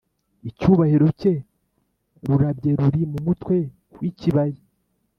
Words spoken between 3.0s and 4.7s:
mu mutwe w ikibaya